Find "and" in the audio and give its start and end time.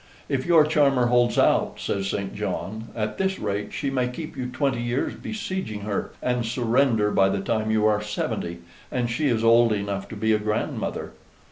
6.23-6.43, 8.91-9.11